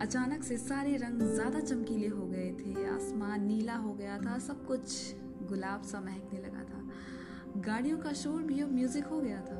अचानक 0.01 0.43
से 0.43 0.57
सारे 0.57 0.95
रंग 0.97 1.21
ज़्यादा 1.33 1.59
चमकीले 1.59 2.07
हो 2.07 2.25
गए 2.27 2.51
थे, 2.53 2.85
आसमान 2.89 3.45
नीला 3.45 3.75
हो 3.75 3.93
गया 3.93 4.17
था, 4.17 4.37
सब 4.39 4.65
कुछ 4.65 5.15
गुलाब 5.49 5.83
सा 5.83 6.01
महकने 6.01 6.39
लगा 6.39 6.63
था। 6.63 7.61
गाड़ियों 7.61 7.97
का 7.97 8.13
शोर 8.13 8.41
भी 8.41 8.59
अब 8.61 8.71
म्यूज़िक 8.71 9.05
हो 9.05 9.19
गया 9.21 9.41
था। 9.41 9.57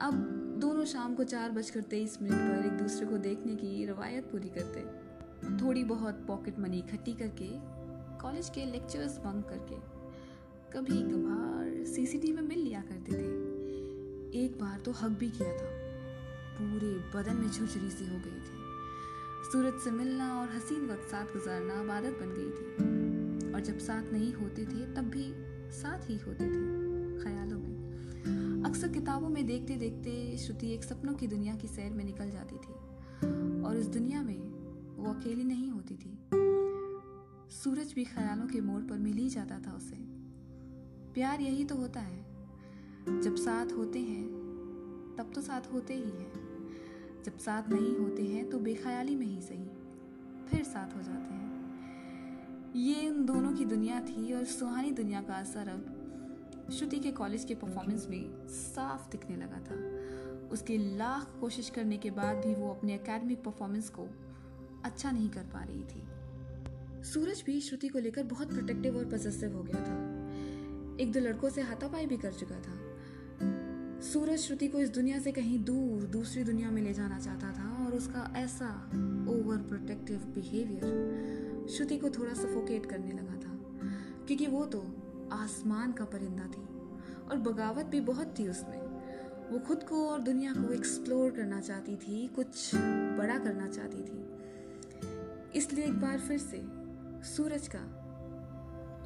अब 0.00 0.14
दोनों 0.60 0.84
शाम 0.84 1.14
को 1.14 1.24
चार 1.24 1.50
बजकर 1.50 1.80
तेईस 1.80 2.18
मिनट 2.22 2.34
पर 2.34 2.66
एक 2.66 2.72
दूसरे 2.72 3.06
को 3.06 3.18
देखने 3.18 3.54
की 3.54 3.84
रवायत 3.86 4.24
पूरी 4.24 4.48
करते। 4.48 4.80
थोड़ी 5.62 5.84
बहुत 5.84 6.24
पॉकेट 6.26 6.58
मनी 6.58 6.78
इकट्ठी 6.78 7.12
करके, 7.12 7.48
कॉलेज 8.20 8.48
के 8.48 8.64
लेक्चर्स 8.64 9.18
बंक 9.18 9.48
करके 9.48 9.76
कभी 10.72 11.02
कभार 11.02 11.84
सीसीटीवी 11.84 12.32
में 12.32 12.48
मिल 12.48 12.58
लिया 12.58 12.80
करते 12.80 13.12
थे। 13.12 14.44
एक 14.44 14.58
बार 14.60 14.78
तो 14.80 14.92
हक 14.92 15.18
भी 15.18 15.30
किया 15.30 15.52
था। 15.52 15.81
पूरे 16.62 17.18
बदन 17.18 17.36
में 17.36 17.50
झुरझुरी 17.50 17.90
सी 17.90 18.04
हो 18.04 18.16
गई 18.16 18.40
थी। 18.40 18.62
सूरज 19.52 19.80
से 19.80 19.90
मिलना 19.90 20.40
और 20.40 20.48
हसीन 20.48 20.86
वक्त 20.86 21.02
साथ 21.02 21.24
गुजारना 21.24 21.74
अब 21.74 21.90
आदत 21.90 22.10
बन 22.10 22.34
गई 22.38 22.50
थी। 22.50 22.92
और 23.52 23.60
जब 23.60 23.78
साथ 23.78 24.12
नहीं 24.12 24.32
होते 24.32 24.64
थे, 24.64 24.94
तब 24.94 25.02
भी 25.02 25.32
साथ 25.72 26.10
ही 26.10 26.16
होते 26.16 26.44
थे, 26.44 26.82
ख्यालों 27.24 27.58
में। 27.58 27.82
अक्सर 28.66 28.88
किताबों 28.88 29.28
में 29.28 29.46
देखते 29.46 29.76
देखते 29.76 30.38
श्रुति 30.38 30.74
एक 30.74 30.84
सपनों 30.84 31.14
की 31.14 31.26
दुनिया 31.26 31.56
की 31.56 31.68
सैर 31.68 31.92
में 31.92 32.04
निकल 32.04 32.30
जाती 32.30 32.54
थी। 32.54 32.72
और 33.62 33.76
इस 33.76 33.86
दुनिया 33.86 34.22
में 34.22 34.38
वो 34.96 35.14
अकेली 35.14 35.44
नहीं 35.44 35.70
होती 35.70 35.94
थी। 35.94 36.18
सूरज 37.50 37.92
भी 37.92 38.04
ख्यालों 38.04 38.46
के 38.46 38.60
मोड़ 38.60 38.82
पर 38.82 38.98
मिल 38.98 39.16
ही 39.16 39.28
जाता 39.28 39.58
था 39.58 39.72
उसे। 39.76 39.96
प्यार 41.14 41.40
यही 41.40 41.64
तो 41.64 41.74
होता 41.74 42.00
है। 42.00 42.26
जब 43.22 43.36
साथ 43.36 43.66
होते 43.72 43.98
हैं, 43.98 44.28
तब 45.18 45.32
तो 45.34 45.40
साथ 45.40 45.72
होते 45.72 45.94
ही 45.94 46.10
हैं। 46.10 46.41
जब 47.24 47.38
साथ 47.38 47.62
नहीं 47.68 47.96
होते 47.96 48.22
हैं 48.22 48.50
तो 48.50 48.58
बेख्याली 48.58 49.16
में 49.16 49.26
ही 49.26 49.40
सही। 49.40 49.70
फिर 50.48 50.64
साथ 50.64 50.96
हो 50.96 51.02
जाते 51.02 51.34
हैं। 51.34 51.42
ये 52.76 53.08
उन 53.08 53.24
दोनों 53.26 53.52
की 53.52 53.64
दुनिया 53.64 54.00
थी 54.00 54.32
और 54.32 54.44
सुहानी 54.44 54.90
दुनिया 54.90 55.22
का 55.22 55.34
असर 55.34 55.68
अब 55.68 55.98
श्रुति 56.72 56.98
के 56.98 57.12
कॉलेज 57.12 57.44
के 57.44 57.54
परफॉर्मेंस 57.54 58.06
में 58.10 58.48
साफ़ 58.48 59.10
दिखने 59.10 59.36
लगा 59.36 59.60
था। 59.60 60.02
उसके 60.48 60.96
लाख 60.96 61.36
कोशिश 61.40 61.70
करने 61.70 61.96
के 61.96 62.10
बाद 62.10 62.36
भी 62.36 62.54
वो 62.54 62.70
अपने 62.70 62.94
एकेडमिक 62.94 63.44
परफॉर्मेंस 63.44 63.88
को 63.88 64.06
अच्छा 64.84 65.10
नहीं 65.10 65.28
कर 65.28 65.42
पा 65.42 65.64
रही 65.64 65.84
थी। 65.84 66.02
सूरज 67.04 67.42
भी 67.46 67.60
श्रुति 67.60 67.88
को 67.88 67.98
लेकर 67.98 68.22
बहुत 68.22 68.48
प्रोटेक्टिव 68.48 68.96
और 68.96 69.04
पॉजिटिव 69.04 69.56
हो 69.56 69.62
गया 69.62 69.80
था। 69.80 70.22
एक 71.00 71.12
दो 71.12 71.20
लड़कों 71.20 71.50
से 71.50 71.62
हाथापाई 71.62 72.06
भी 72.06 72.16
कर 72.16 72.32
चुका 72.32 72.56
था। 72.56 72.81
सूरज 74.02 74.38
श्रुति 74.38 74.68
को 74.68 74.78
इस 74.78 74.90
दुनिया 74.90 75.18
से 75.18 75.32
कहीं 75.32 75.64
दूर, 75.64 76.02
दूसरी 76.02 76.44
दुनिया 76.44 76.70
में 76.70 76.82
ले 76.82 76.94
जाना 76.94 77.18
चाहता 77.18 77.52
था 77.52 77.86
और 77.86 77.92
उसका 77.92 78.34
ऐसा 78.36 78.86
ओवर 79.28 79.56
प्रोटेक्टिव 79.56 80.18
बिहेवियर 80.18 81.66
श्रुति 81.70 81.98
को 81.98 82.10
थोड़ा 82.10 82.34
सफोकेट 82.34 82.86
करने 82.86 83.12
लगा 83.12 83.34
था। 83.34 83.58
क्योंकि 84.26 84.46
वो 84.46 84.64
तो 84.64 84.84
आसमान 85.32 85.92
का 85.92 86.04
परिंदा 86.04 86.42
थी 86.42 86.64
और 87.30 87.36
बगावत 87.36 87.86
भी 87.86 88.00
बहुत 88.00 88.34
थी 88.38 88.48
उसमें। 88.48 88.80
वो 89.50 89.58
खुद 89.58 89.82
को 89.82 90.08
और 90.08 90.20
दुनिया 90.20 90.52
को 90.52 90.72
एक्सप्लोर 90.72 91.30
करना 91.30 91.60
चाहती 91.60 91.96
थी, 91.96 92.28
कुछ 92.28 92.74
बड़ा 93.18 93.38
करना 93.38 93.68
चाहती 93.68 94.02
थी। 94.02 94.24
इसलिए 95.58 95.84
एक 95.84 96.00
बार 96.00 96.18
फिर 96.18 96.38
से 96.38 96.62
सूरज 97.28 97.68
का 97.68 97.82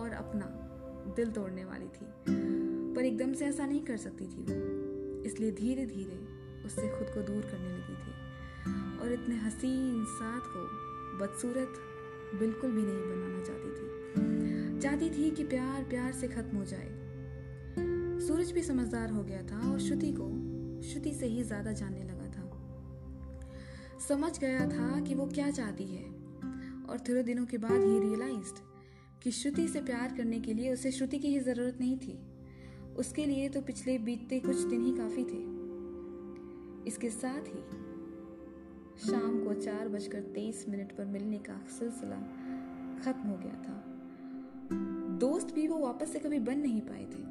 और 0.01 0.11
अपना 0.11 0.47
दिल 1.17 1.31
तोड़ने 1.31 1.65
वाली 1.65 1.87
थी। 1.87 2.07
पर 2.95 3.05
एकदम 3.05 3.33
से 3.33 3.45
ऐसा 3.45 3.67
नहीं 3.67 3.81
कर 3.81 3.97
सकती 3.97 4.25
थी 4.25 4.43
वो। 4.43 4.86
इसलिए 5.27 5.51
धीरे 5.51 5.87
धीरे 5.87 6.19
उससे 6.67 6.89
खुद 6.89 7.09
को 7.15 7.23
दूर 7.23 7.43
करने 7.43 7.69
लगी 7.69 7.95
थी। 7.95 9.01
और 9.01 9.13
इतने 9.13 9.37
हसीन 9.37 10.05
साथ 10.05 10.41
को 10.47 10.63
बदसूरत 11.19 11.83
बिल्कुल 12.41 12.71
भी 12.71 12.83
नहीं 12.83 13.05
बनाना 13.05 13.43
चाहती 13.45 13.71
थी। 13.71 14.81
चाहती 14.81 15.11
थी 15.11 15.31
कि 15.31 15.45
प्यार 15.45 15.85
प्यार 15.85 16.13
से 16.13 16.29
खत्म 16.29 16.57
हो 16.57 16.65
जाए। 16.65 16.89
सूरज 18.27 18.51
भी 18.53 18.63
समझदार 18.63 19.11
हो 19.11 19.23
गया 19.25 19.43
था 19.43 19.73
और 19.73 19.79
श्रुति 19.79 20.13
को, 20.13 20.29
श्रुति 20.83 21.15
से 21.15 21.27
ही 21.27 21.43
ज़्यादा 21.43 21.73
जानने 21.73 22.03
लगा 22.03 22.27
था। 22.27 22.45
समझ 24.09 24.39
गया 24.39 24.67
था 24.69 25.01
कि 25.01 25.15
वो 25.15 25.27
क्या 25.27 25.51
चाहती 25.51 25.85
है। 25.85 26.05
और 26.89 26.99
थोड़े 27.09 27.23
दिनों 27.23 27.45
के 27.47 27.59
बाद 27.59 27.81
ही 27.81 27.99
रियलाइज्ड 28.01 28.59
कि 29.23 29.31
श्रुति 29.31 29.69
से 29.69 29.81
प्यार 29.81 30.15
करने 30.17 30.41
के 30.41 30.55
लिए 30.55 30.73
उसे 30.73 30.91
श्रुति 30.93 31.19
की 31.19 31.29
ही 31.29 31.41
ज़रूरत 31.41 31.81
नहीं 31.81 31.97
थी। 31.97 32.19
उसके 32.99 33.25
लिए 33.27 33.49
तो 33.49 33.61
पिछले 33.61 33.99
बीतते 33.99 34.41
कुछ 34.41 34.57
दिन 34.57 34.85
ही 34.85 34.93
काफ़ी 34.93 35.25
थे। 35.25 35.57
इसके 36.87 37.11
साथ 37.11 37.43
ही 37.43 37.63
शाम 39.07 39.45
को 39.45 39.55
चार 39.55 39.89
बजकर 39.89 40.21
तेईस 40.21 40.65
मिनट 40.69 40.93
पर 40.93 41.05
मिलने 41.05 41.39
का 41.39 41.67
सिलसिला 41.79 42.17
खत्म 43.05 43.29
हो 43.29 43.37
गया 43.37 43.63
था। 43.63 43.83
दोस्त 45.19 45.55
भी 45.55 45.69
वो 45.69 45.79
वापस 45.79 46.13
से 46.13 46.19
कभी 46.19 46.39
बन 46.39 46.59
नहीं 46.59 46.81
पाए 46.81 47.05
थे। 47.05 47.25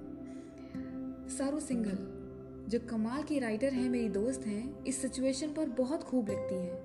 सारू 1.38 1.60
सिंगल 1.60 1.98
जो 2.70 2.80
कमाल 2.80 3.24
की 3.24 3.40
राइटर 3.40 3.74
है, 3.74 3.90
मेरी 3.90 4.10
दोस्त 4.10 4.46
हैं, 4.48 4.84
इस 4.84 5.02
सिचुएशन 5.02 5.54
पर 5.54 5.70
बहुत 5.70 6.04
खूब 6.04 6.30
लिखती 6.30 6.56
है। 6.56 6.84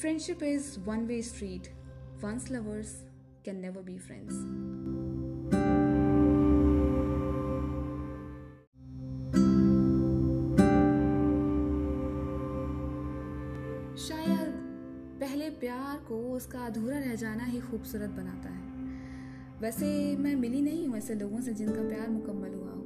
Friendship 0.00 0.42
is 0.42 0.80
one 0.80 1.06
way 1.06 1.22
street 1.22 1.68
once 2.24 2.50
lovers 2.50 3.06
can 3.44 3.56
never 3.56 3.82
be 3.82 3.98
friends 3.98 4.34
प्यार 15.50 16.04
को 16.08 16.32
उसका 16.32 16.66
अधूरा 16.66 16.98
रह 16.98 17.14
जाना 17.14 17.44
ही 17.44 17.60
खूबसूरत 17.60 18.10
बनाता 18.10 18.48
है। 18.48 18.68
वैसे 19.60 20.16
मैं 20.16 20.36
मिली 20.36 20.62
नहीं 20.62 20.88
हूँ 20.88 20.96
ऐसे 20.96 21.14
लोगों 21.14 21.40
से 21.40 21.54
जिनका 21.54 21.88
प्यार 21.88 22.08
मुकम्मल 22.08 22.54
हुआ 22.54 22.70
हो। 22.70 22.84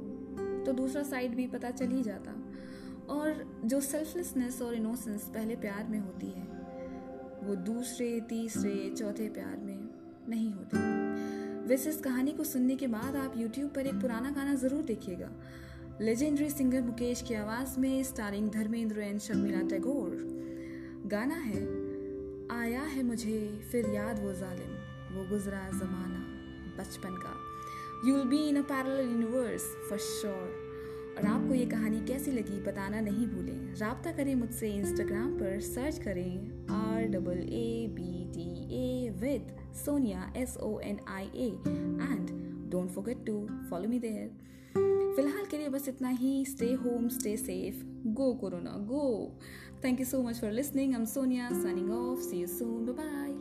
तो 0.65 0.73
दूसरा 0.73 1.03
साइड 1.03 1.35
भी 1.35 1.47
पता 1.47 1.71
चल 1.71 1.87
ही 1.87 2.03
जाता। 2.03 2.43
और 3.09 3.61
जो 3.65 3.81
सेल्फलेसनेस 3.81 4.61
और 4.61 4.73
इनोसेंस 4.75 5.23
पहले 5.23 5.55
प्यार 5.55 5.87
में 5.89 5.99
होती 5.99 6.27
है, 6.27 6.43
वो 7.43 7.55
दूसरे, 7.55 8.21
तीसरे, 8.21 8.95
चौथे 8.97 9.29
प्यार 9.29 9.57
में 9.57 9.89
नहीं 10.29 10.53
होती। 10.53 10.77
वैसे 11.67 11.89
इस 11.89 11.97
कहानी 11.97 12.31
को 12.31 12.43
सुनने 12.43 12.75
के 12.75 12.87
बाद 12.87 13.15
आप 13.15 13.35
YouTube 13.35 13.75
पर 13.75 13.87
एक 13.87 13.95
पुराना 13.95 14.31
गाना 14.31 14.55
ज़रूर 14.55 14.83
देखिएगा। 14.83 15.29
लेजेंडरी 16.01 16.49
सिंगर 16.49 16.81
मुकेश 16.81 17.21
की 17.21 17.33
आवाज़ 17.33 17.79
में 17.79 18.03
स्टारिंग 18.03 18.49
धर्मेंद्र 18.49 18.99
एंड 18.99 19.19
शर्मिला 19.19 19.61
टैगोर। 19.61 20.29
गाना 21.05 21.35
है 21.35 21.82
है 23.03 23.09
मुझे 23.09 23.59
फिर 23.71 23.89
याद 23.89 24.19
वो 24.19 24.33
जालिम, 24.33 24.73
वो 25.15 25.29
गुजरा 25.29 25.69
ज़माना, 25.69 26.19
बचपन 26.77 27.15
का। 27.15 27.33
You'll 28.07 28.23
be 28.23 28.37
in 28.49 28.55
a 28.55 28.61
parallel 28.61 28.99
universe 28.99 29.63
for 29.89 29.97
sure 29.97 30.61
और 31.17 31.25
आपको 31.25 31.53
ये 31.53 31.65
कहानी 31.65 31.99
कैसी 32.05 32.31
लगी, 32.31 32.59
बताना 32.61 33.01
नहीं 33.01 33.27
भूलें। 33.27 33.73
रबता 33.81 34.11
करें 34.11 34.35
मुझसे 34.35 34.69
इंस्टाग्राम 34.69 35.33
पर 35.39 35.59
सर्च 35.59 35.97
करें 35.97 36.67
R 36.71 37.05
double 37.07 37.39
A 37.39 37.87
B 37.89 38.31
T 38.33 38.47
A 38.75 39.09
with 39.09 39.55
Sonia 39.85 40.33
S 40.37 40.57
O 40.57 40.79
N 40.79 40.99
I 41.07 41.29
A 41.35 41.47
and 41.47 42.29
don't 42.71 42.89
forget 42.89 43.25
to 43.25 43.47
follow 43.69 43.89
me 43.89 43.99
there 43.99 44.31
फ़िलहाल 45.15 45.45
के 45.45 45.57
लिए 45.57 45.69
बस 45.69 45.87
इतना 45.89 46.09
ही। 46.09 46.33
Stay 46.45 46.71
home 46.73 47.07
stay 47.09 47.35
safe 47.37 47.83
go 48.13 48.33
corona 48.33 48.71
go 48.87 49.05
thank 49.83 49.99
you 49.99 50.05
so 50.05 50.21
much 50.23 50.39
for 50.41 50.51
listening 50.51 50.95
I'm 50.95 51.05
Sonia 51.05 51.49
signing 51.53 51.91
off 51.91 52.19
see 52.19 52.41
you 52.41 52.47
soon 52.47 52.85
bye 52.91 53.32